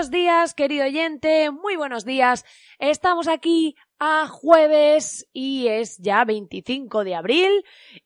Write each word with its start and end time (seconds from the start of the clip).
Buenos 0.00 0.12
días, 0.12 0.54
querido 0.54 0.86
oyente, 0.86 1.50
muy 1.50 1.76
buenos 1.76 2.06
días. 2.06 2.46
Estamos 2.78 3.28
aquí 3.28 3.76
a 3.98 4.28
jueves 4.28 5.28
y 5.34 5.68
es 5.68 5.98
ya 5.98 6.24
25 6.24 7.04
de 7.04 7.14
abril 7.14 7.50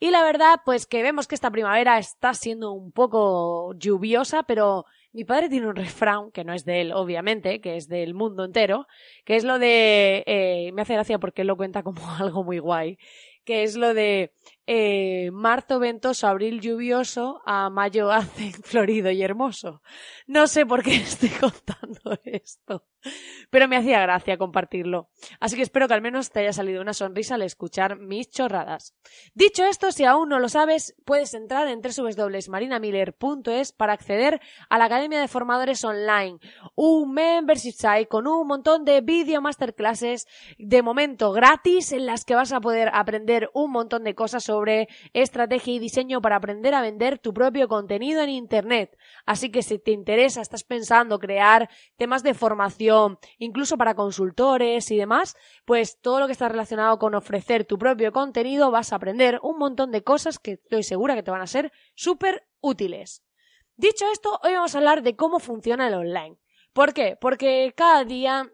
y 0.00 0.10
la 0.10 0.24
verdad 0.24 0.56
pues 0.64 0.86
que 0.86 1.04
vemos 1.04 1.28
que 1.28 1.36
esta 1.36 1.52
primavera 1.52 1.96
está 1.98 2.34
siendo 2.34 2.72
un 2.72 2.90
poco 2.90 3.74
lluviosa, 3.78 4.42
pero 4.42 4.86
mi 5.12 5.24
padre 5.24 5.48
tiene 5.48 5.68
un 5.68 5.76
refrán, 5.76 6.32
que 6.32 6.42
no 6.42 6.52
es 6.52 6.64
de 6.64 6.80
él, 6.80 6.92
obviamente, 6.92 7.60
que 7.60 7.76
es 7.76 7.86
del 7.86 8.14
mundo 8.14 8.44
entero, 8.44 8.88
que 9.24 9.36
es 9.36 9.44
lo 9.44 9.60
de... 9.60 10.24
Eh, 10.26 10.72
me 10.72 10.82
hace 10.82 10.94
gracia 10.94 11.20
porque 11.20 11.42
él 11.42 11.46
lo 11.46 11.56
cuenta 11.56 11.84
como 11.84 12.00
algo 12.18 12.42
muy 12.42 12.58
guay, 12.58 12.98
que 13.44 13.62
es 13.62 13.76
lo 13.76 13.94
de 13.94 14.32
eh, 14.66 15.30
marzo 15.32 15.78
ventoso, 15.78 16.26
abril 16.26 16.60
lluvioso, 16.60 17.42
a 17.44 17.70
mayo 17.70 18.10
hace 18.12 18.52
florido 18.52 19.10
y 19.10 19.22
hermoso. 19.22 19.82
No 20.26 20.46
sé 20.46 20.66
por 20.66 20.82
qué 20.82 20.96
estoy 20.96 21.30
contando 21.30 22.18
esto, 22.24 22.86
pero 23.50 23.68
me 23.68 23.76
hacía 23.76 24.00
gracia 24.00 24.38
compartirlo. 24.38 25.08
Así 25.40 25.56
que 25.56 25.62
espero 25.62 25.88
que 25.88 25.94
al 25.94 26.02
menos 26.02 26.30
te 26.30 26.40
haya 26.40 26.52
salido 26.52 26.82
una 26.82 26.94
sonrisa 26.94 27.34
al 27.36 27.42
escuchar 27.42 27.98
mis 27.98 28.30
chorradas. 28.30 28.94
Dicho 29.34 29.64
esto, 29.64 29.92
si 29.92 30.04
aún 30.04 30.28
no 30.28 30.38
lo 30.38 30.48
sabes, 30.48 30.94
puedes 31.04 31.34
entrar 31.34 31.68
en 31.68 31.80
www.marinamiller.es 31.80 33.72
para 33.72 33.92
acceder 33.92 34.40
a 34.68 34.78
la 34.78 34.86
Academia 34.86 35.20
de 35.20 35.28
Formadores 35.28 35.84
Online, 35.84 36.38
un 36.74 37.12
membership 37.12 37.72
site 37.72 38.08
con 38.08 38.26
un 38.26 38.46
montón 38.46 38.84
de 38.84 39.00
video 39.00 39.40
masterclasses 39.40 40.26
de 40.58 40.82
momento 40.82 41.32
gratis 41.32 41.92
en 41.92 42.06
las 42.06 42.24
que 42.24 42.34
vas 42.34 42.52
a 42.52 42.60
poder 42.60 42.90
aprender 42.92 43.50
un 43.54 43.70
montón 43.70 44.04
de 44.04 44.14
cosas 44.14 44.44
sobre 44.44 44.88
estrategia 45.12 45.74
y 45.74 45.78
diseño 45.78 46.20
para 46.20 46.36
aprender 46.36 46.74
a 46.74 46.82
vender 46.82 47.18
tu 47.18 47.32
propio 47.32 47.68
contenido 47.68 48.22
en 48.22 48.30
Internet. 48.30 48.96
Así 49.26 49.50
que 49.50 49.62
si 49.62 49.78
te 49.78 49.92
interesa, 49.92 50.40
estás 50.40 50.64
pensando 50.64 51.18
crear 51.18 51.68
temas 51.96 52.22
de 52.22 52.34
formación, 52.34 52.93
incluso 53.38 53.76
para 53.76 53.94
consultores 53.94 54.90
y 54.90 54.96
demás, 54.96 55.36
pues 55.64 56.00
todo 56.00 56.20
lo 56.20 56.26
que 56.26 56.32
está 56.32 56.48
relacionado 56.48 56.98
con 56.98 57.14
ofrecer 57.14 57.64
tu 57.64 57.78
propio 57.78 58.12
contenido 58.12 58.70
vas 58.70 58.92
a 58.92 58.96
aprender 58.96 59.38
un 59.42 59.58
montón 59.58 59.90
de 59.90 60.02
cosas 60.02 60.38
que 60.38 60.52
estoy 60.52 60.82
segura 60.82 61.14
que 61.14 61.22
te 61.22 61.30
van 61.30 61.42
a 61.42 61.46
ser 61.46 61.72
súper 61.94 62.46
útiles. 62.60 63.22
Dicho 63.76 64.04
esto, 64.12 64.38
hoy 64.42 64.52
vamos 64.52 64.74
a 64.74 64.78
hablar 64.78 65.02
de 65.02 65.16
cómo 65.16 65.40
funciona 65.40 65.88
el 65.88 65.94
online. 65.94 66.38
¿Por 66.72 66.92
qué? 66.92 67.16
Porque 67.20 67.72
cada 67.76 68.04
día 68.04 68.50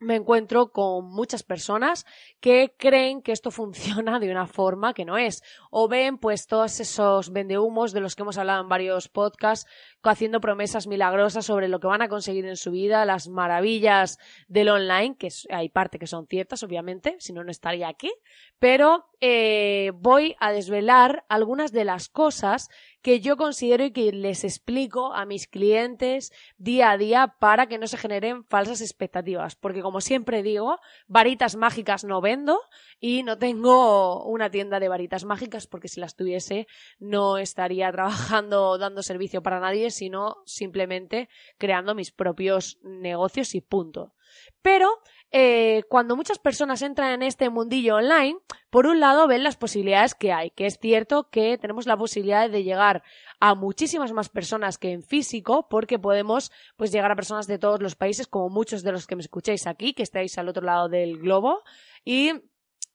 me 0.00 0.14
encuentro 0.14 0.70
con 0.72 1.06
muchas 1.06 1.42
personas 1.42 2.06
que 2.40 2.74
creen 2.78 3.22
que 3.22 3.32
esto 3.32 3.50
funciona 3.50 4.18
de 4.18 4.30
una 4.30 4.46
forma 4.46 4.94
que 4.94 5.04
no 5.04 5.18
es. 5.18 5.42
O 5.70 5.88
ven 5.88 6.18
pues 6.18 6.46
todos 6.46 6.80
esos 6.80 7.32
vendehumos 7.32 7.92
de 7.92 8.00
los 8.00 8.14
que 8.14 8.22
hemos 8.22 8.38
hablado 8.38 8.62
en 8.62 8.68
varios 8.68 9.08
podcasts 9.08 9.68
haciendo 10.02 10.40
promesas 10.40 10.86
milagrosas 10.86 11.44
sobre 11.44 11.68
lo 11.68 11.80
que 11.80 11.86
van 11.86 12.02
a 12.02 12.08
conseguir 12.08 12.46
en 12.46 12.56
su 12.56 12.70
vida, 12.70 13.04
las 13.04 13.28
maravillas 13.28 14.18
del 14.46 14.68
online, 14.68 15.16
que 15.16 15.28
hay 15.50 15.68
parte 15.68 15.98
que 15.98 16.06
son 16.06 16.26
ciertas, 16.26 16.62
obviamente, 16.62 17.16
si 17.18 17.32
no, 17.32 17.44
no 17.44 17.50
estaría 17.50 17.88
aquí. 17.88 18.12
Pero 18.58 19.06
eh, 19.20 19.92
voy 19.94 20.36
a 20.38 20.52
desvelar 20.52 21.24
algunas 21.28 21.72
de 21.72 21.84
las 21.84 22.08
cosas 22.08 22.68
que 23.02 23.20
yo 23.20 23.36
considero 23.36 23.84
y 23.84 23.92
que 23.92 24.12
les 24.12 24.44
explico 24.44 25.14
a 25.14 25.24
mis 25.24 25.46
clientes 25.46 26.32
día 26.56 26.90
a 26.90 26.98
día 26.98 27.34
para 27.38 27.66
que 27.66 27.78
no 27.78 27.86
se 27.86 27.96
generen 27.96 28.44
falsas 28.44 28.80
expectativas. 28.80 29.56
Porque 29.56 29.82
como 29.82 30.00
siempre 30.00 30.42
digo, 30.42 30.78
varitas 31.06 31.56
mágicas 31.56 32.04
no 32.04 32.20
vendo 32.20 32.60
y 33.00 33.22
no 33.22 33.38
tengo 33.38 34.24
una 34.24 34.50
tienda 34.50 34.80
de 34.80 34.88
varitas 34.88 35.24
mágicas 35.24 35.66
porque 35.66 35.88
si 35.88 36.00
las 36.00 36.16
tuviese 36.16 36.66
no 36.98 37.38
estaría 37.38 37.90
trabajando 37.92 38.78
dando 38.78 39.02
servicio 39.02 39.42
para 39.42 39.60
nadie, 39.60 39.90
sino 39.98 40.38
simplemente 40.46 41.28
creando 41.58 41.94
mis 41.94 42.10
propios 42.12 42.78
negocios 42.82 43.54
y 43.54 43.60
punto. 43.60 44.14
Pero 44.62 44.88
eh, 45.30 45.82
cuando 45.88 46.16
muchas 46.16 46.38
personas 46.38 46.80
entran 46.80 47.12
en 47.12 47.22
este 47.22 47.50
mundillo 47.50 47.96
online, 47.96 48.38
por 48.70 48.86
un 48.86 48.98
lado 49.00 49.26
ven 49.26 49.42
las 49.42 49.56
posibilidades 49.56 50.14
que 50.14 50.32
hay, 50.32 50.50
que 50.50 50.66
es 50.66 50.78
cierto 50.78 51.28
que 51.30 51.58
tenemos 51.58 51.86
la 51.86 51.96
posibilidad 51.96 52.48
de 52.48 52.64
llegar 52.64 53.02
a 53.40 53.54
muchísimas 53.54 54.12
más 54.12 54.30
personas 54.30 54.78
que 54.78 54.92
en 54.92 55.02
físico, 55.02 55.68
porque 55.68 55.98
podemos 55.98 56.50
pues 56.76 56.92
llegar 56.92 57.10
a 57.10 57.16
personas 57.16 57.46
de 57.46 57.58
todos 57.58 57.82
los 57.82 57.94
países, 57.94 58.26
como 58.26 58.48
muchos 58.48 58.82
de 58.82 58.92
los 58.92 59.06
que 59.06 59.16
me 59.16 59.22
escucháis 59.22 59.66
aquí, 59.66 59.92
que 59.92 60.02
estáis 60.02 60.38
al 60.38 60.48
otro 60.48 60.64
lado 60.64 60.88
del 60.88 61.18
globo, 61.18 61.62
y 62.04 62.32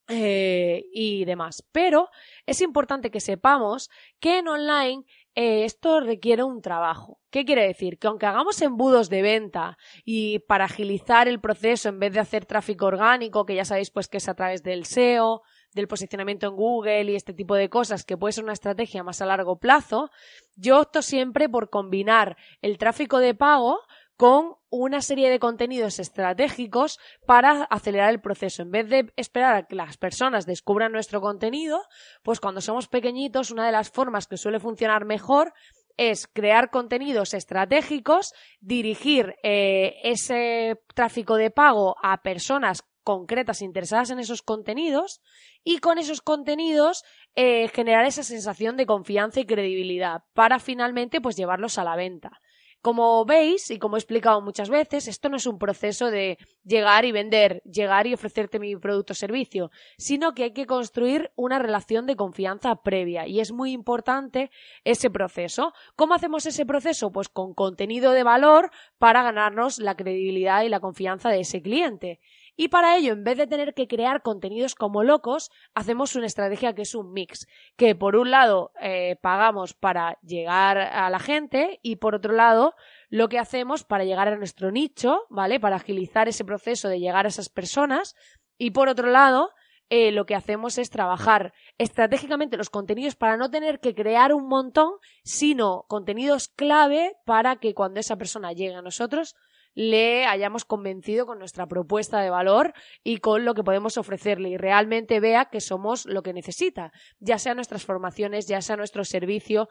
eh, 0.09 0.85
y 0.91 1.23
demás. 1.23 1.63
Pero 1.71 2.09
es 2.45 2.61
importante 2.61 3.09
que 3.09 3.21
sepamos 3.21 3.89
que 4.19 4.39
en 4.39 4.49
online 4.49 5.05
eh, 5.35 5.65
esto 5.65 5.99
requiere 5.99 6.43
un 6.43 6.61
trabajo. 6.61 7.19
¿Qué 7.31 7.45
quiere 7.45 7.65
decir? 7.65 7.97
Que 7.97 8.07
aunque 8.07 8.27
hagamos 8.27 8.61
embudos 8.61 9.09
de 9.09 9.23
venta 9.23 9.77
y 10.05 10.39
para 10.39 10.65
agilizar 10.65 11.27
el 11.27 11.39
proceso 11.39 11.89
en 11.89 11.99
vez 11.99 12.13
de 12.13 12.19
hacer 12.19 12.45
tráfico 12.45 12.85
orgánico, 12.85 13.45
que 13.45 13.55
ya 13.55 13.65
sabéis 13.65 13.89
pues 13.89 14.07
que 14.07 14.17
es 14.17 14.29
a 14.29 14.35
través 14.35 14.61
del 14.61 14.85
SEO, 14.85 15.41
del 15.73 15.87
posicionamiento 15.87 16.47
en 16.47 16.55
Google 16.55 17.11
y 17.11 17.15
este 17.15 17.33
tipo 17.33 17.55
de 17.55 17.69
cosas, 17.69 18.05
que 18.05 18.17
puede 18.17 18.33
ser 18.33 18.43
una 18.43 18.53
estrategia 18.53 19.03
más 19.03 19.21
a 19.21 19.25
largo 19.25 19.57
plazo, 19.57 20.11
yo 20.55 20.79
opto 20.79 21.01
siempre 21.01 21.49
por 21.49 21.71
combinar 21.71 22.37
el 22.61 22.77
tráfico 22.77 23.17
de 23.17 23.33
pago 23.33 23.79
con 24.17 24.55
una 24.69 25.01
serie 25.01 25.29
de 25.29 25.39
contenidos 25.39 25.99
estratégicos 25.99 26.99
para 27.25 27.63
acelerar 27.65 28.09
el 28.09 28.21
proceso. 28.21 28.61
En 28.63 28.71
vez 28.71 28.89
de 28.89 29.13
esperar 29.15 29.55
a 29.55 29.67
que 29.67 29.75
las 29.75 29.97
personas 29.97 30.45
descubran 30.45 30.91
nuestro 30.91 31.21
contenido, 31.21 31.81
pues 32.23 32.39
cuando 32.39 32.61
somos 32.61 32.87
pequeñitos, 32.87 33.51
una 33.51 33.65
de 33.65 33.71
las 33.71 33.89
formas 33.89 34.27
que 34.27 34.37
suele 34.37 34.59
funcionar 34.59 35.05
mejor 35.05 35.53
es 35.97 36.27
crear 36.27 36.71
contenidos 36.71 37.33
estratégicos, 37.33 38.33
dirigir 38.59 39.35
eh, 39.43 39.95
ese 40.03 40.81
tráfico 40.95 41.35
de 41.35 41.51
pago 41.51 41.95
a 42.01 42.21
personas 42.23 42.83
concretas 43.03 43.61
interesadas 43.61 44.09
en 44.09 44.19
esos 44.19 44.41
contenidos 44.41 45.21
y 45.63 45.79
con 45.79 45.97
esos 45.97 46.21
contenidos 46.21 47.03
eh, 47.35 47.67
generar 47.67 48.05
esa 48.05 48.23
sensación 48.23 48.77
de 48.77 48.85
confianza 48.85 49.41
y 49.41 49.45
credibilidad 49.45 50.23
para 50.33 50.59
finalmente 50.59 51.21
pues 51.21 51.35
llevarlos 51.35 51.77
a 51.77 51.83
la 51.83 51.95
venta. 51.95 52.41
Como 52.83 53.23
veis, 53.23 53.71
y 53.71 53.79
como 53.79 53.95
he 53.95 53.99
explicado 53.99 54.41
muchas 54.41 54.69
veces, 54.69 55.07
esto 55.07 55.29
no 55.29 55.37
es 55.37 55.47
un 55.47 55.57
proceso 55.57 56.11
de 56.11 56.37
llegar 56.65 57.05
y 57.05 57.13
vender, 57.13 57.61
llegar 57.63 58.07
y 58.07 58.13
ofrecerte 58.13 58.59
mi 58.59 58.75
producto 58.75 59.13
o 59.13 59.15
servicio, 59.15 59.71
sino 59.97 60.33
que 60.33 60.43
hay 60.43 60.51
que 60.51 60.65
construir 60.65 61.31
una 61.37 61.59
relación 61.59 62.05
de 62.07 62.17
confianza 62.17 62.75
previa 62.83 63.25
y 63.25 63.39
es 63.39 63.53
muy 63.53 63.71
importante 63.71 64.51
ese 64.83 65.09
proceso. 65.09 65.71
¿Cómo 65.95 66.13
hacemos 66.13 66.45
ese 66.45 66.65
proceso? 66.65 67.09
Pues 67.09 67.29
con 67.29 67.53
contenido 67.53 68.11
de 68.11 68.23
valor 68.23 68.69
para 68.97 69.23
ganarnos 69.23 69.79
la 69.79 69.95
credibilidad 69.95 70.63
y 70.63 70.67
la 70.67 70.81
confianza 70.81 71.29
de 71.29 71.39
ese 71.39 71.61
cliente. 71.61 72.19
Y 72.55 72.67
para 72.67 72.97
ello, 72.97 73.13
en 73.13 73.23
vez 73.23 73.37
de 73.37 73.47
tener 73.47 73.73
que 73.73 73.87
crear 73.87 74.21
contenidos 74.21 74.75
como 74.75 75.03
locos, 75.03 75.49
hacemos 75.73 76.15
una 76.15 76.27
estrategia 76.27 76.73
que 76.73 76.83
es 76.83 76.93
un 76.93 77.11
mix, 77.11 77.47
que 77.75 77.95
por 77.95 78.15
un 78.15 78.29
lado 78.29 78.71
eh, 78.79 79.17
pagamos 79.21 79.73
para 79.73 80.19
llegar 80.21 80.77
a 80.77 81.09
la 81.09 81.19
gente 81.19 81.79
y 81.81 81.95
por 81.95 82.13
otro 82.13 82.33
lado 82.33 82.75
lo 83.09 83.27
que 83.27 83.39
hacemos 83.39 83.83
para 83.83 84.03
llegar 84.05 84.27
a 84.27 84.37
nuestro 84.37 84.71
nicho, 84.71 85.21
¿vale? 85.29 85.59
Para 85.59 85.77
agilizar 85.77 86.27
ese 86.27 86.45
proceso 86.45 86.89
de 86.89 86.99
llegar 86.99 87.25
a 87.25 87.29
esas 87.29 87.49
personas 87.49 88.15
y 88.57 88.71
por 88.71 88.87
otro 88.87 89.09
lado 89.09 89.49
eh, 89.89 90.11
lo 90.11 90.25
que 90.25 90.35
hacemos 90.35 90.77
es 90.77 90.89
trabajar 90.89 91.53
estratégicamente 91.77 92.57
los 92.57 92.69
contenidos 92.69 93.15
para 93.15 93.37
no 93.37 93.51
tener 93.51 93.79
que 93.79 93.93
crear 93.93 94.33
un 94.33 94.47
montón, 94.47 94.93
sino 95.23 95.85
contenidos 95.87 96.47
clave 96.47 97.15
para 97.25 97.57
que 97.57 97.73
cuando 97.73 97.99
esa 97.99 98.15
persona 98.15 98.53
llegue 98.53 98.75
a 98.75 98.81
nosotros 98.81 99.35
le 99.75 100.25
hayamos 100.25 100.65
convencido 100.65 101.25
con 101.25 101.39
nuestra 101.39 101.67
propuesta 101.67 102.19
de 102.21 102.29
valor 102.29 102.73
y 103.03 103.17
con 103.17 103.45
lo 103.45 103.53
que 103.53 103.63
podemos 103.63 103.97
ofrecerle 103.97 104.49
y 104.49 104.57
realmente 104.57 105.19
vea 105.19 105.45
que 105.45 105.61
somos 105.61 106.05
lo 106.05 106.23
que 106.23 106.33
necesita, 106.33 106.91
ya 107.19 107.37
sea 107.37 107.55
nuestras 107.55 107.85
formaciones, 107.85 108.47
ya 108.47 108.61
sea 108.61 108.77
nuestro 108.77 109.03
servicio, 109.03 109.69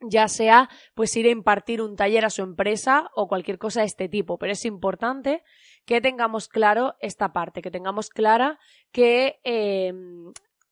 ya 0.00 0.28
sea 0.28 0.68
pues 0.94 1.16
ir 1.16 1.26
a 1.26 1.30
impartir 1.30 1.80
un 1.80 1.96
taller 1.96 2.24
a 2.24 2.30
su 2.30 2.42
empresa 2.42 3.10
o 3.14 3.28
cualquier 3.28 3.58
cosa 3.58 3.80
de 3.80 3.86
este 3.86 4.08
tipo, 4.08 4.38
pero 4.38 4.52
es 4.52 4.64
importante 4.64 5.42
que 5.84 6.00
tengamos 6.00 6.48
claro 6.48 6.96
esta 7.00 7.32
parte, 7.32 7.62
que 7.62 7.70
tengamos 7.70 8.10
clara 8.10 8.58
que 8.92 9.40
eh, 9.44 9.92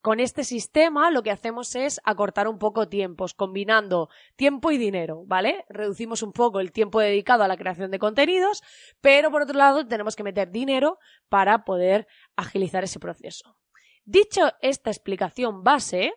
con 0.05 0.21
este 0.21 0.45
sistema 0.45 1.11
lo 1.11 1.23
que 1.23 1.31
hacemos 1.31 1.75
es 1.75 1.99
acortar 2.05 2.47
un 2.47 2.59
poco 2.59 2.91
tiempos, 2.91 3.33
combinando 3.33 4.11
tiempo 4.37 4.71
y 4.71 4.77
dinero, 4.77 5.25
¿vale? 5.25 5.65
Reducimos 5.71 6.23
un 6.23 6.33
poco 6.33 6.61
el 6.61 6.73
tiempo 6.73 7.01
dedicado 7.01 7.43
a 7.43 7.49
la 7.49 7.56
creación 7.56 7.91
de 7.91 7.99
contenidos, 7.99 8.62
pero 9.01 9.31
por 9.31 9.41
otro 9.41 9.56
lado 9.56 9.87
tenemos 9.87 10.15
que 10.15 10.23
meter 10.23 10.51
dinero 10.51 10.99
para 11.31 11.65
poder 11.65 12.06
agilizar 12.37 12.85
ese 12.85 13.01
proceso. 13.01 13.56
Dicho 14.05 14.53
esta 14.61 14.91
explicación 14.91 15.65
base 15.65 16.12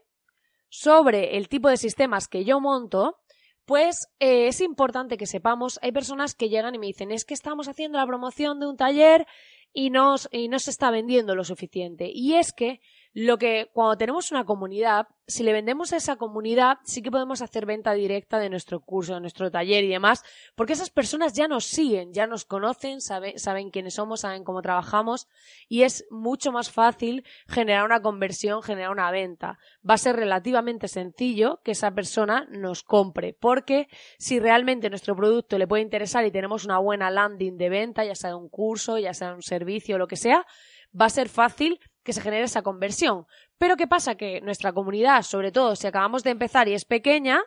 sobre 0.68 1.38
el 1.38 1.48
tipo 1.48 1.70
de 1.70 1.78
sistemas 1.78 2.28
que 2.28 2.44
yo 2.44 2.60
monto, 2.60 3.20
pues 3.64 4.10
eh, 4.20 4.50
es 4.50 4.60
importante 4.60 5.16
que 5.16 5.28
sepamos, 5.28 5.80
hay 5.82 5.94
personas 5.94 6.36
que 6.36 6.50
llegan 6.50 6.76
y 6.76 6.78
me 6.78 6.88
dicen, 6.88 7.12
es 7.12 7.24
que 7.24 7.34
estamos 7.34 7.70
haciendo 7.70 8.00
la 8.00 8.06
promoción 8.06 8.60
de 8.60 8.68
un 8.68 8.76
taller 8.76 9.26
y, 9.72 9.86
y 9.86 9.90
no 10.50 10.60
se 10.60 10.72
está 10.72 10.92
vendiendo 10.92 11.36
lo 11.36 11.46
suficiente. 11.46 12.12
Y 12.14 12.36
es 12.36 12.52
que 12.52 12.82
lo 13.14 13.38
que 13.38 13.70
cuando 13.74 13.98
tenemos 13.98 14.32
una 14.32 14.46
comunidad, 14.46 15.08
si 15.26 15.44
le 15.44 15.52
vendemos 15.52 15.92
a 15.92 15.98
esa 15.98 16.16
comunidad, 16.16 16.78
sí 16.84 17.02
que 17.02 17.12
podemos 17.12 17.42
hacer 17.42 17.66
venta 17.66 17.94
directa 17.94 18.40
de 18.40 18.50
nuestro 18.50 18.80
curso, 18.80 19.16
de 19.16 19.22
nuestro 19.22 19.52
taller 19.52 19.84
y 19.84 19.90
demás, 19.90 20.24
porque 20.56 20.74
esas 20.74 20.90
personas 20.90 21.34
ya 21.34 21.48
nos 21.48 21.66
siguen, 21.66 22.14
ya 22.14 22.28
nos 22.28 22.46
conocen, 22.46 23.02
saben 23.02 23.70
quiénes 23.72 23.96
somos, 23.96 24.22
saben 24.22 24.44
cómo 24.44 24.62
trabajamos 24.62 25.28
y 25.68 25.84
es 25.84 26.06
mucho 26.10 26.52
más 26.52 26.72
fácil 26.72 27.26
generar 27.48 27.84
una 27.84 28.02
conversión, 28.02 28.62
generar 28.62 28.92
una 28.92 29.12
venta. 29.12 29.58
Va 29.88 29.96
a 29.96 29.98
ser 29.98 30.16
relativamente 30.16 30.88
sencillo 30.88 31.60
que 31.64 31.72
esa 31.72 31.92
persona 31.92 32.48
nos 32.50 32.84
compre, 32.84 33.34
porque 33.34 33.88
si 34.18 34.40
realmente 34.40 34.90
nuestro 34.90 35.16
producto 35.16 35.58
le 35.58 35.68
puede 35.68 35.84
interesar 35.84 36.26
y 36.26 36.32
tenemos 36.32 36.66
una 36.66 36.78
buena 36.78 37.10
landing 37.10 37.58
de 37.58 37.70
venta, 37.70 38.06
ya 38.06 38.16
sea 38.16 38.36
un 38.36 38.50
curso, 38.50 38.98
ya 38.98 39.14
sea 39.14 39.34
un 39.34 39.42
servicio, 39.42 39.98
lo 39.98 40.08
que 40.08 40.16
sea, 40.16 40.46
va 41.00 41.06
a 41.06 41.10
ser 41.10 41.30
fácil 41.30 41.80
que 42.08 42.14
se 42.14 42.22
genere 42.22 42.46
esa 42.46 42.62
conversión. 42.62 43.28
Pero 43.58 43.76
¿qué 43.76 43.86
pasa? 43.86 44.16
Que 44.16 44.40
nuestra 44.40 44.72
comunidad, 44.72 45.24
sobre 45.24 45.52
todo 45.52 45.76
si 45.76 45.88
acabamos 45.88 46.24
de 46.24 46.30
empezar 46.30 46.70
y 46.70 46.74
es 46.74 46.86
pequeña, 46.86 47.42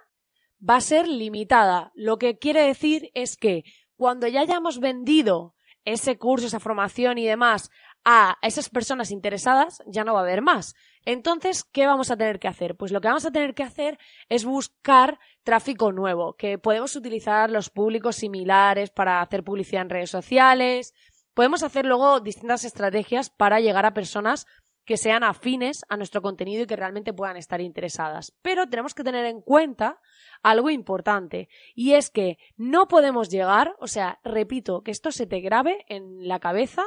va 0.61 0.77
a 0.77 0.83
ser 0.83 1.09
limitada. 1.09 1.93
Lo 1.95 2.19
que 2.19 2.39
quiere 2.39 2.61
decir 2.61 3.11
es 3.15 3.39
que 3.39 3.65
cuando 3.97 4.27
ya 4.29 4.43
hayamos 4.43 4.79
vendido 4.79 5.55
ese 5.87 6.19
curso, 6.19 6.47
esa 6.47 6.61
formación 6.61 7.17
y 7.17 7.25
demás 7.25 7.71
a 8.05 8.37
esas 8.43 8.69
personas 8.69 9.11
interesadas, 9.11 9.83
ya 9.87 10.05
no 10.05 10.13
va 10.13 10.21
a 10.21 10.25
haber 10.25 10.43
más. 10.43 10.75
Entonces, 11.07 11.65
¿qué 11.65 11.87
vamos 11.87 12.11
a 12.11 12.19
tener 12.19 12.39
que 12.39 12.49
hacer? 12.49 12.77
Pues 12.77 12.93
lo 12.93 13.01
que 13.01 13.09
vamos 13.09 13.25
a 13.25 13.31
tener 13.31 13.55
que 13.55 13.63
hacer 13.63 13.99
es 14.29 14.45
buscar 14.45 15.19
tráfico 15.43 15.91
nuevo, 15.91 16.35
que 16.35 16.59
podemos 16.59 16.95
utilizar 16.97 17.51
los 17.51 17.71
públicos 17.71 18.17
similares 18.17 18.91
para 18.91 19.23
hacer 19.23 19.43
publicidad 19.43 19.83
en 19.83 19.91
redes 19.91 20.11
sociales, 20.11 20.93
Podemos 21.41 21.63
hacer 21.63 21.87
luego 21.87 22.21
distintas 22.21 22.67
estrategias 22.67 23.31
para 23.31 23.61
llegar 23.61 23.87
a 23.87 23.95
personas 23.95 24.47
que 24.85 24.99
sean 24.99 25.25
afines 25.25 25.87
a 25.89 25.97
nuestro 25.97 26.21
contenido 26.21 26.65
y 26.65 26.67
que 26.67 26.77
realmente 26.77 27.15
puedan 27.15 27.39
estar 27.39 27.63
interesadas. 27.63 28.37
Pero 28.43 28.69
tenemos 28.69 28.93
que 28.93 29.05
tener 29.05 29.25
en 29.25 29.41
cuenta 29.41 30.03
algo 30.43 30.69
importante 30.69 31.49
y 31.75 31.95
es 31.95 32.11
que 32.11 32.37
no 32.59 32.89
podemos 32.89 33.31
llegar, 33.31 33.75
o 33.79 33.87
sea, 33.87 34.21
repito, 34.23 34.83
que 34.83 34.91
esto 34.91 35.13
se 35.13 35.27
te 35.27 35.41
grabe 35.41 35.87
en 35.89 36.29
la 36.29 36.41
cabeza 36.41 36.83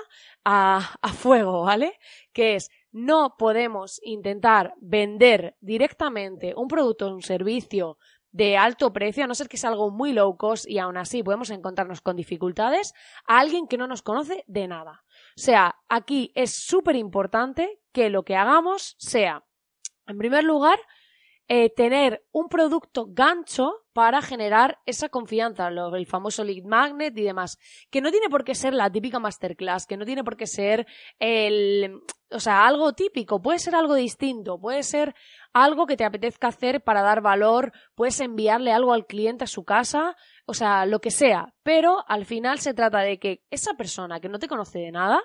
a, 0.45 0.97
a 1.01 1.13
fuego, 1.13 1.63
¿vale? 1.63 1.97
Que 2.31 2.53
es, 2.53 2.69
no 2.91 3.37
podemos 3.39 3.99
intentar 4.03 4.75
vender 4.79 5.57
directamente 5.61 6.53
un 6.55 6.67
producto 6.67 7.07
o 7.07 7.15
un 7.15 7.23
servicio 7.23 7.97
de 8.33 8.57
alto 8.57 8.91
precio, 8.91 9.23
a 9.23 9.27
no 9.27 9.35
ser 9.35 9.47
que 9.47 9.57
sea 9.57 9.69
algo 9.69 9.91
muy 9.91 10.11
low 10.11 10.35
cost 10.35 10.67
y 10.67 10.79
aún 10.79 10.97
así 10.97 11.23
podemos 11.23 11.51
encontrarnos 11.51 12.01
con 12.01 12.17
dificultades, 12.17 12.93
a 13.27 13.39
alguien 13.39 13.67
que 13.67 13.77
no 13.77 13.87
nos 13.87 14.01
conoce 14.01 14.43
de 14.47 14.67
nada. 14.67 15.03
O 15.37 15.39
sea, 15.39 15.75
aquí 15.87 16.31
es 16.35 16.51
súper 16.51 16.95
importante 16.95 17.79
que 17.93 18.09
lo 18.09 18.23
que 18.23 18.35
hagamos 18.35 18.95
sea, 18.97 19.45
en 20.07 20.17
primer 20.17 20.43
lugar, 20.43 20.79
eh, 21.47 21.69
tener 21.69 22.25
un 22.31 22.47
producto 22.47 23.07
gancho 23.09 23.83
para 23.91 24.21
generar 24.21 24.79
esa 24.85 25.09
confianza, 25.09 25.67
el 25.67 26.07
famoso 26.07 26.43
lead 26.43 26.63
magnet 26.63 27.17
y 27.17 27.23
demás, 27.23 27.59
que 27.91 28.01
no 28.01 28.11
tiene 28.11 28.29
por 28.29 28.43
qué 28.43 28.55
ser 28.55 28.73
la 28.73 28.89
típica 28.89 29.19
masterclass, 29.19 29.85
que 29.85 29.97
no 29.97 30.05
tiene 30.05 30.23
por 30.23 30.37
qué 30.37 30.47
ser 30.47 30.87
el, 31.19 32.01
o 32.31 32.39
sea, 32.39 32.65
algo 32.65 32.93
típico, 32.93 33.41
puede 33.41 33.59
ser 33.59 33.75
algo 33.75 33.93
distinto, 33.93 34.59
puede 34.59 34.83
ser 34.83 35.13
algo 35.51 35.85
que 35.85 35.97
te 35.97 36.05
apetezca 36.05 36.47
hacer 36.47 36.81
para 36.81 37.01
dar 37.01 37.21
valor, 37.21 37.71
puedes 37.93 38.19
enviarle 38.19 38.71
algo 38.71 38.93
al 38.93 39.05
cliente 39.05 39.43
a 39.43 39.47
su 39.47 39.63
casa, 39.63 40.15
o 40.45 40.53
sea, 40.53 40.85
lo 40.85 41.01
que 41.01 41.11
sea, 41.11 41.53
pero 41.61 42.03
al 42.07 42.25
final 42.25 42.59
se 42.59 42.73
trata 42.73 42.99
de 42.99 43.19
que 43.19 43.43
esa 43.51 43.75
persona 43.75 44.19
que 44.19 44.29
no 44.29 44.39
te 44.39 44.47
conoce 44.47 44.79
de 44.79 44.91
nada, 44.91 45.21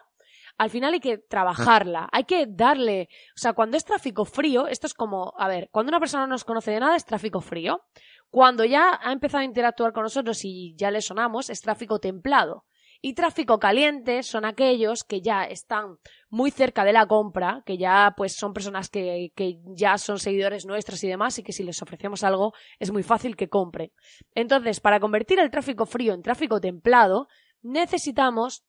al 0.59 0.71
final 0.71 0.93
hay 0.93 1.01
que 1.01 1.19
trabajarla, 1.19 2.09
hay 2.11 2.25
que 2.25 2.47
darle, 2.49 3.09
o 3.35 3.39
sea, 3.39 3.53
cuando 3.53 3.77
es 3.77 3.85
tráfico 3.85 4.25
frío, 4.25 4.67
esto 4.67 4.89
es 4.89 4.95
como, 4.95 5.33
a 5.39 5.47
ver, 5.47 5.69
cuando 5.71 5.91
una 5.91 6.01
persona 6.01 6.25
no 6.25 6.33
nos 6.33 6.45
conoce 6.45 6.73
de 6.73 6.81
nada 6.81 6.97
es 6.97 7.05
tráfico 7.05 7.41
frío, 7.41 7.83
cuando 8.29 8.65
ya 8.65 8.99
ha 9.01 9.13
empezado 9.13 9.43
a 9.43 9.45
interactuar 9.45 9.93
con 9.93 10.03
nosotros 10.03 10.45
y 10.45 10.75
ya 10.77 10.91
le 10.91 11.01
sonamos 11.01 11.49
es 11.49 11.61
tráfico 11.61 12.01
templado. 12.01 12.65
Y 13.01 13.15
tráfico 13.15 13.61
caliente 13.61 14.25
son 14.25 14.45
aquellos 14.45 15.05
que 15.05 15.21
ya 15.21 15.45
están 15.45 15.99
muy 16.29 16.51
cerca 16.51 16.85
de 16.85 16.93
la 16.93 17.07
compra, 17.07 17.63
que 17.65 17.79
ya 17.79 18.13
pues 18.17 18.35
son 18.35 18.53
personas 18.53 18.91
que, 18.91 19.31
que 19.37 19.61
ya 19.67 19.99
son 19.99 20.19
seguidores 20.19 20.67
nuestros 20.67 21.05
y 21.05 21.09
demás 21.09 21.39
y 21.39 21.45
que 21.45 21.53
si 21.53 21.63
les 21.63 21.81
ofrecemos 21.81 22.25
algo 22.25 22.55
es 22.81 22.91
muy 22.91 23.05
fácil 23.05 23.37
que 23.37 23.49
compren. 23.49 23.93
Entonces, 24.35 24.81
para 24.81 24.99
convertir 24.99 25.39
el 25.39 25.53
tráfico 25.53 25.87
frío 25.87 26.13
en 26.13 26.23
tráfico 26.23 26.61
templado, 26.61 27.29
necesitamos 27.63 28.65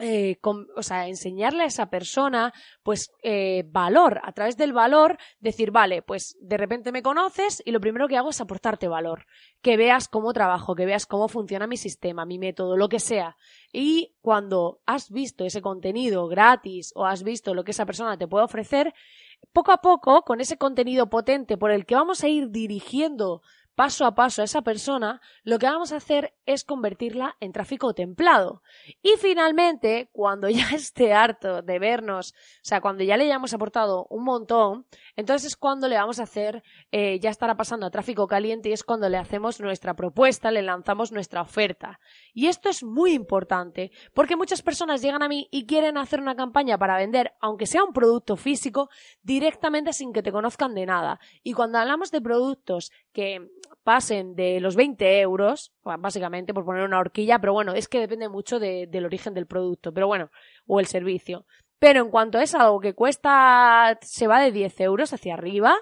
eh, 0.00 0.38
o 0.42 0.82
sea, 0.82 1.08
enseñarle 1.08 1.64
a 1.64 1.66
esa 1.66 1.90
persona, 1.90 2.52
pues, 2.82 3.12
eh, 3.22 3.64
valor. 3.66 4.20
A 4.24 4.32
través 4.32 4.56
del 4.56 4.72
valor, 4.72 5.18
decir, 5.38 5.70
vale, 5.70 6.02
pues 6.02 6.36
de 6.40 6.56
repente 6.56 6.92
me 6.92 7.02
conoces 7.02 7.62
y 7.64 7.70
lo 7.70 7.80
primero 7.80 8.08
que 8.08 8.16
hago 8.16 8.30
es 8.30 8.40
aportarte 8.40 8.88
valor. 8.88 9.26
Que 9.60 9.76
veas 9.76 10.08
cómo 10.08 10.32
trabajo, 10.32 10.74
que 10.74 10.86
veas 10.86 11.06
cómo 11.06 11.28
funciona 11.28 11.66
mi 11.66 11.76
sistema, 11.76 12.24
mi 12.24 12.38
método, 12.38 12.76
lo 12.76 12.88
que 12.88 13.00
sea. 13.00 13.36
Y 13.72 14.16
cuando 14.20 14.80
has 14.86 15.10
visto 15.10 15.44
ese 15.44 15.62
contenido 15.62 16.26
gratis 16.28 16.92
o 16.94 17.06
has 17.06 17.22
visto 17.22 17.54
lo 17.54 17.64
que 17.64 17.70
esa 17.70 17.86
persona 17.86 18.16
te 18.16 18.26
puede 18.26 18.44
ofrecer, 18.44 18.94
poco 19.52 19.72
a 19.72 19.78
poco, 19.78 20.22
con 20.22 20.40
ese 20.40 20.58
contenido 20.58 21.08
potente 21.08 21.56
por 21.56 21.70
el 21.70 21.86
que 21.86 21.94
vamos 21.94 22.22
a 22.22 22.28
ir 22.28 22.50
dirigiendo 22.50 23.42
paso 23.80 24.04
a 24.04 24.14
paso 24.14 24.42
a 24.42 24.44
esa 24.44 24.60
persona, 24.60 25.22
lo 25.42 25.58
que 25.58 25.64
vamos 25.64 25.90
a 25.90 25.96
hacer 25.96 26.34
es 26.44 26.64
convertirla 26.64 27.38
en 27.40 27.50
tráfico 27.50 27.94
templado. 27.94 28.62
Y 29.00 29.14
finalmente, 29.18 30.10
cuando 30.12 30.50
ya 30.50 30.68
esté 30.74 31.14
harto 31.14 31.62
de 31.62 31.78
vernos, 31.78 32.34
o 32.34 32.60
sea, 32.60 32.82
cuando 32.82 33.04
ya 33.04 33.16
le 33.16 33.24
hayamos 33.24 33.54
aportado 33.54 34.06
un 34.10 34.24
montón, 34.24 34.84
entonces 35.16 35.52
es 35.52 35.56
cuando 35.56 35.88
le 35.88 35.96
vamos 35.96 36.20
a 36.20 36.24
hacer, 36.24 36.62
eh, 36.92 37.18
ya 37.20 37.30
estará 37.30 37.56
pasando 37.56 37.86
a 37.86 37.90
tráfico 37.90 38.26
caliente 38.26 38.68
y 38.68 38.72
es 38.72 38.84
cuando 38.84 39.08
le 39.08 39.16
hacemos 39.16 39.60
nuestra 39.60 39.94
propuesta, 39.94 40.50
le 40.50 40.60
lanzamos 40.60 41.10
nuestra 41.10 41.40
oferta. 41.40 42.00
Y 42.34 42.48
esto 42.48 42.68
es 42.68 42.84
muy 42.84 43.14
importante, 43.14 43.92
porque 44.12 44.36
muchas 44.36 44.60
personas 44.60 45.00
llegan 45.00 45.22
a 45.22 45.28
mí 45.28 45.48
y 45.50 45.64
quieren 45.64 45.96
hacer 45.96 46.20
una 46.20 46.36
campaña 46.36 46.76
para 46.76 46.98
vender, 46.98 47.32
aunque 47.40 47.64
sea 47.64 47.82
un 47.82 47.94
producto 47.94 48.36
físico, 48.36 48.90
directamente 49.22 49.94
sin 49.94 50.12
que 50.12 50.22
te 50.22 50.32
conozcan 50.32 50.74
de 50.74 50.84
nada. 50.84 51.18
Y 51.42 51.54
cuando 51.54 51.78
hablamos 51.78 52.10
de 52.10 52.20
productos 52.20 52.92
que 53.14 53.48
pasen 53.82 54.34
de 54.34 54.60
los 54.60 54.76
20 54.76 55.20
euros, 55.20 55.72
básicamente 55.82 56.54
por 56.54 56.64
poner 56.64 56.84
una 56.84 56.98
horquilla, 56.98 57.38
pero 57.38 57.52
bueno, 57.52 57.74
es 57.74 57.88
que 57.88 58.00
depende 58.00 58.28
mucho 58.28 58.58
del 58.58 59.04
origen 59.04 59.34
del 59.34 59.46
producto, 59.46 59.92
pero 59.92 60.06
bueno, 60.06 60.30
o 60.66 60.80
el 60.80 60.86
servicio. 60.86 61.46
Pero 61.78 62.02
en 62.02 62.10
cuanto 62.10 62.38
es 62.38 62.54
algo 62.54 62.80
que 62.80 62.94
cuesta, 62.94 63.98
se 64.02 64.26
va 64.26 64.40
de 64.40 64.52
10 64.52 64.80
euros 64.80 65.12
hacia 65.12 65.34
arriba, 65.34 65.74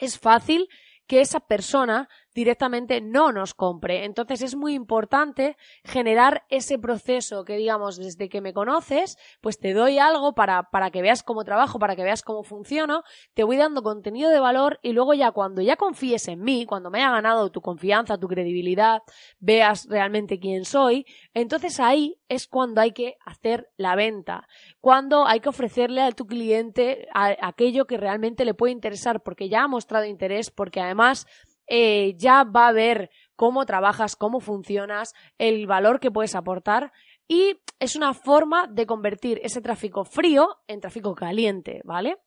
es 0.00 0.18
fácil 0.18 0.68
que 1.06 1.20
esa 1.20 1.40
persona 1.40 2.08
directamente 2.38 3.00
no 3.00 3.32
nos 3.32 3.52
compre. 3.52 4.04
Entonces 4.04 4.42
es 4.42 4.54
muy 4.54 4.74
importante 4.74 5.56
generar 5.82 6.44
ese 6.50 6.78
proceso 6.78 7.44
que 7.44 7.56
digamos 7.56 7.96
desde 7.96 8.28
que 8.28 8.40
me 8.40 8.52
conoces, 8.52 9.18
pues 9.40 9.58
te 9.58 9.74
doy 9.74 9.98
algo 9.98 10.36
para, 10.36 10.70
para 10.70 10.92
que 10.92 11.02
veas 11.02 11.24
cómo 11.24 11.42
trabajo, 11.42 11.80
para 11.80 11.96
que 11.96 12.04
veas 12.04 12.22
cómo 12.22 12.44
funciono, 12.44 13.02
te 13.34 13.42
voy 13.42 13.56
dando 13.56 13.82
contenido 13.82 14.30
de 14.30 14.38
valor 14.38 14.78
y 14.82 14.92
luego 14.92 15.14
ya 15.14 15.32
cuando 15.32 15.62
ya 15.62 15.74
confíes 15.74 16.28
en 16.28 16.42
mí, 16.42 16.64
cuando 16.64 16.92
me 16.92 16.98
haya 16.98 17.10
ganado 17.10 17.50
tu 17.50 17.60
confianza, 17.60 18.18
tu 18.18 18.28
credibilidad, 18.28 19.02
veas 19.40 19.88
realmente 19.88 20.38
quién 20.38 20.64
soy, 20.64 21.06
entonces 21.34 21.80
ahí 21.80 22.20
es 22.28 22.46
cuando 22.46 22.80
hay 22.80 22.92
que 22.92 23.16
hacer 23.26 23.68
la 23.76 23.96
venta, 23.96 24.46
cuando 24.80 25.26
hay 25.26 25.40
que 25.40 25.48
ofrecerle 25.48 26.02
a 26.02 26.12
tu 26.12 26.24
cliente 26.26 27.08
aquello 27.12 27.88
que 27.88 27.96
realmente 27.96 28.44
le 28.44 28.54
puede 28.54 28.72
interesar 28.72 29.24
porque 29.24 29.48
ya 29.48 29.64
ha 29.64 29.68
mostrado 29.68 30.04
interés, 30.04 30.52
porque 30.52 30.80
además 30.80 31.26
eh, 31.68 32.14
ya 32.16 32.44
va 32.44 32.68
a 32.68 32.72
ver 32.72 33.10
cómo 33.36 33.66
trabajas, 33.66 34.16
cómo 34.16 34.40
funcionas, 34.40 35.14
el 35.38 35.66
valor 35.66 36.00
que 36.00 36.10
puedes 36.10 36.34
aportar 36.34 36.92
y 37.28 37.60
es 37.78 37.94
una 37.94 38.14
forma 38.14 38.66
de 38.66 38.86
convertir 38.86 39.40
ese 39.42 39.60
tráfico 39.60 40.04
frío 40.04 40.56
en 40.66 40.80
tráfico 40.80 41.14
caliente, 41.14 41.82
¿vale? 41.84 42.18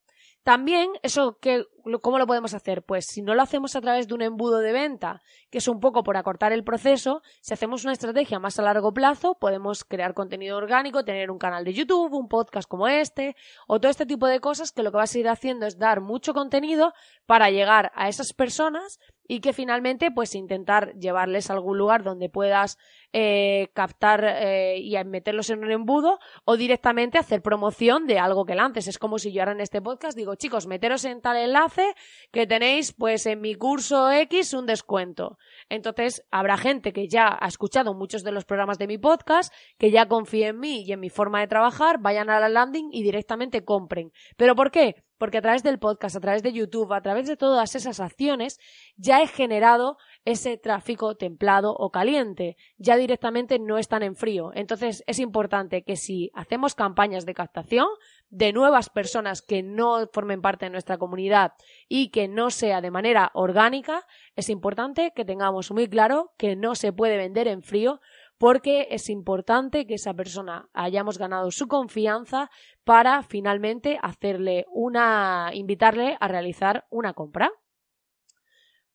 También, 0.44 0.90
eso 1.04 1.38
que, 1.40 1.66
¿cómo 2.02 2.18
lo 2.18 2.26
podemos 2.26 2.56
hacer? 2.56 2.82
Pues 2.82 3.06
si 3.06 3.22
no 3.22 3.36
lo 3.36 3.44
hacemos 3.44 3.76
a 3.76 3.82
través 3.82 4.08
de 4.08 4.16
un 4.16 4.24
embudo 4.24 4.58
de 4.58 4.72
venta, 4.72 5.22
que 5.52 5.60
es 5.60 5.68
un 5.68 5.80
poco 5.80 6.02
por 6.02 6.18
acortar 6.18 6.52
el 6.52 6.64
proceso, 6.64 7.22
si 7.42 7.54
hacemos 7.54 7.84
una 7.84 7.94
estrategia 7.94 8.40
más 8.40 8.58
a 8.58 8.64
largo 8.64 8.92
plazo, 8.92 9.38
podemos 9.40 9.84
crear 9.84 10.16
contenido 10.16 10.58
orgánico, 10.58 11.06
tener 11.06 11.30
un 11.30 11.38
canal 11.38 11.64
de 11.64 11.74
YouTube, 11.74 12.14
un 12.14 12.28
podcast 12.28 12.68
como 12.68 12.88
este, 12.88 13.36
o 13.68 13.80
todo 13.80 13.92
este 13.92 14.08
tipo 14.08 14.26
de 14.26 14.40
cosas 14.40 14.72
que 14.72 14.82
lo 14.82 14.90
que 14.92 14.98
vas 14.98 15.14
a 15.14 15.20
ir 15.20 15.30
haciendo 15.30 15.68
es 15.68 15.78
dar 15.78 16.02
mucho 16.02 16.34
contenido 16.34 16.94
para 17.28 17.52
llegar 17.52 17.92
a 17.94 18.10
esas 18.10 18.34
personas 18.34 19.00
y 19.32 19.40
que 19.40 19.54
finalmente 19.54 20.12
pues 20.12 20.36
intentar 20.36 20.94
llevarles 21.00 21.50
a 21.50 21.54
algún 21.54 21.78
lugar 21.78 22.04
donde 22.04 22.28
puedas 22.28 22.78
eh, 23.14 23.70
captar 23.74 24.24
eh, 24.24 24.78
y 24.80 24.96
meterlos 25.04 25.50
en 25.50 25.64
un 25.64 25.72
embudo 25.72 26.20
o 26.46 26.56
directamente 26.56 27.18
hacer 27.18 27.42
promoción 27.42 28.08
de 28.08 28.20
algo 28.20 28.46
que 28.46 28.56
lances. 28.56 28.88
Es 28.88 28.98
como 28.98 29.20
si 29.20 29.32
yo 29.32 29.42
ahora 29.42 29.52
en 29.52 29.62
este 29.62 29.82
podcast 29.82 30.18
digo, 30.18 30.36
chicos, 30.36 30.68
meteros 30.68 31.04
en 31.06 31.22
tal 31.22 31.38
enlace 31.38 31.94
que 32.32 32.48
tenéis 32.48 32.94
pues 32.94 33.26
en 33.26 33.42
mi 33.42 33.56
curso 33.56 34.12
X 34.12 34.54
un 34.54 34.66
descuento. 34.66 35.38
Entonces 35.70 36.24
habrá 36.32 36.58
gente 36.58 36.94
que 36.94 37.08
ya 37.08 37.38
ha 37.40 37.48
escuchado 37.48 37.94
muchos 37.94 38.24
de 38.24 38.32
los 38.32 38.46
programas 38.46 38.78
de 38.78 38.88
mi 38.88 38.98
podcast, 38.98 39.54
que 39.78 39.92
ya 39.92 40.08
confíe 40.08 40.48
en 40.48 40.60
mí 40.60 40.84
y 40.84 40.94
en 40.94 41.00
mi 41.00 41.10
forma 41.10 41.42
de 41.42 41.48
trabajar, 41.48 41.98
vayan 42.00 42.30
a 42.30 42.40
la 42.40 42.50
landing 42.50 42.90
y 42.92 43.04
directamente 43.04 43.66
compren. 43.66 44.12
¿Pero 44.38 44.56
por 44.56 44.72
qué? 44.72 44.96
porque 45.22 45.38
a 45.38 45.42
través 45.44 45.62
del 45.62 45.78
podcast, 45.78 46.16
a 46.16 46.20
través 46.20 46.42
de 46.42 46.52
YouTube, 46.52 46.92
a 46.92 47.02
través 47.04 47.28
de 47.28 47.38
todas 47.38 47.76
esas 47.76 48.00
acciones, 48.00 48.60
ya 48.98 49.22
he 49.22 49.28
generado 49.28 49.98
ese 50.26 50.58
tráfico 50.58 51.16
templado 51.16 51.74
o 51.74 51.92
caliente. 51.92 52.58
Ya 52.78 52.96
directamente 52.96 53.60
no 53.60 53.78
están 53.78 54.04
en 54.04 54.16
frío. 54.16 54.52
Entonces 54.54 55.04
es 55.08 55.20
importante 55.20 55.84
que 55.84 55.96
si 55.96 56.32
hacemos 56.34 56.76
campañas 56.76 57.26
de 57.26 57.34
captación 57.34 57.88
de 58.30 58.54
nuevas 58.54 58.90
personas 58.90 59.42
que 59.42 59.64
no 59.64 60.08
formen 60.14 60.42
parte 60.42 60.66
de 60.66 60.72
nuestra 60.72 60.98
comunidad 60.98 61.54
y 61.88 62.10
que 62.10 62.28
no 62.28 62.50
sea 62.50 62.82
de 62.82 62.92
manera 62.92 63.32
orgánica, 63.34 64.06
es 64.36 64.50
importante 64.50 65.12
que 65.16 65.26
tengamos 65.26 65.72
muy 65.72 65.88
claro 65.88 66.34
que 66.38 66.56
no 66.56 66.76
se 66.76 66.94
puede 66.94 67.18
vender 67.18 67.48
en 67.48 67.64
frío 67.64 68.00
porque 68.42 68.88
es 68.90 69.08
importante 69.12 69.86
que 69.86 69.94
esa 69.94 70.16
persona 70.16 70.68
hayamos 70.74 71.20
ganado 71.20 71.52
su 71.52 71.68
confianza 71.68 72.50
para 72.84 73.22
finalmente 73.22 74.00
hacerle 74.02 74.66
una, 74.74 75.52
invitarle 75.54 76.18
a 76.20 76.28
realizar 76.28 76.88
una 76.90 77.14
compra. 77.14 77.52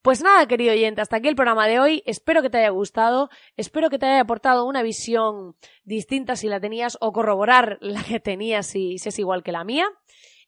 Pues 0.07 0.23
nada, 0.23 0.47
querido 0.47 0.73
oyente, 0.73 1.01
hasta 1.01 1.17
aquí 1.17 1.27
el 1.27 1.35
programa 1.35 1.67
de 1.67 1.81
hoy. 1.81 2.05
Espero 2.07 2.41
que 2.41 2.49
te 2.49 2.59
haya 2.59 2.71
gustado, 2.71 3.29
espero 3.57 3.91
que 3.91 3.99
te 3.99 4.07
haya 4.07 4.21
aportado 4.21 4.65
una 4.65 4.85
visión 4.85 5.57
distinta 5.83 6.37
si 6.37 6.47
la 6.47 6.61
tenías 6.61 6.97
o 7.01 7.13
corroborar 7.13 7.79
la 7.81 8.05
que 8.05 8.21
tenías 8.21 8.69
si, 8.69 8.99
es 9.05 9.19
igual 9.19 9.43
que 9.43 9.51
la 9.51 9.65
mía. 9.65 9.89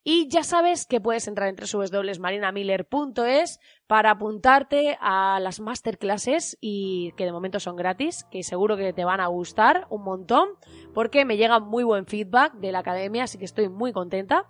Y 0.05 0.29
ya 0.29 0.45
sabes 0.45 0.87
que 0.87 1.01
puedes 1.01 1.27
entrar 1.27 1.49
en 1.49 1.57
www.marinamiller.es 1.57 3.59
para 3.89 4.13
apuntarte 4.13 4.97
a 5.01 5.41
las 5.41 5.59
masterclasses 5.59 6.57
y 6.61 7.11
que 7.17 7.25
de 7.25 7.33
momento 7.33 7.59
son 7.59 7.75
gratis, 7.75 8.27
que 8.31 8.45
seguro 8.45 8.77
que 8.77 8.93
te 8.93 9.05
van 9.05 9.19
a 9.19 9.27
gustar 9.27 9.89
un 9.91 10.05
montón, 10.05 10.51
porque 10.95 11.25
me 11.25 11.37
llega 11.37 11.59
muy 11.59 11.83
buen 11.83 12.07
feedback 12.07 12.55
de 12.55 12.71
la 12.71 12.79
academia, 12.79 13.25
así 13.25 13.39
que 13.39 13.47
estoy 13.47 13.69
muy 13.69 13.93
contenta. 13.93 14.47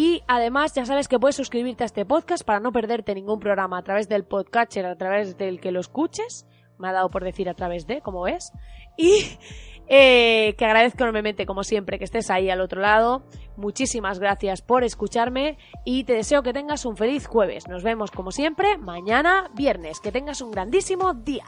Y 0.00 0.22
además 0.26 0.72
ya 0.72 0.86
sabes 0.86 1.08
que 1.08 1.18
puedes 1.18 1.36
suscribirte 1.36 1.82
a 1.82 1.86
este 1.86 2.06
podcast 2.06 2.42
para 2.42 2.58
no 2.58 2.72
perderte 2.72 3.14
ningún 3.14 3.38
programa 3.38 3.76
a 3.76 3.82
través 3.82 4.08
del 4.08 4.24
podcatcher, 4.24 4.86
a 4.86 4.96
través 4.96 5.36
del 5.36 5.60
que 5.60 5.72
lo 5.72 5.80
escuches. 5.80 6.46
Me 6.78 6.88
ha 6.88 6.92
dado 6.94 7.10
por 7.10 7.22
decir 7.22 7.50
a 7.50 7.54
través 7.54 7.86
de, 7.86 8.00
como 8.00 8.22
ves. 8.22 8.50
Y 8.96 9.26
eh, 9.88 10.54
que 10.56 10.64
agradezco 10.64 11.02
enormemente, 11.02 11.44
como 11.44 11.64
siempre, 11.64 11.98
que 11.98 12.04
estés 12.04 12.30
ahí 12.30 12.48
al 12.48 12.62
otro 12.62 12.80
lado. 12.80 13.24
Muchísimas 13.58 14.20
gracias 14.20 14.62
por 14.62 14.84
escucharme 14.84 15.58
y 15.84 16.04
te 16.04 16.14
deseo 16.14 16.42
que 16.42 16.54
tengas 16.54 16.86
un 16.86 16.96
feliz 16.96 17.26
jueves. 17.26 17.68
Nos 17.68 17.82
vemos, 17.82 18.10
como 18.10 18.30
siempre, 18.30 18.78
mañana 18.78 19.50
viernes. 19.54 20.00
Que 20.00 20.12
tengas 20.12 20.40
un 20.40 20.50
grandísimo 20.50 21.12
día. 21.12 21.44